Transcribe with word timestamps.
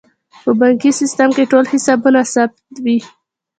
په 0.43 0.51
بانکي 0.59 0.91
سیستم 0.99 1.29
کې 1.35 1.49
ټول 1.51 1.65
حسابونه 1.71 2.19
ثبت 2.33 2.73
وي. 2.83 2.97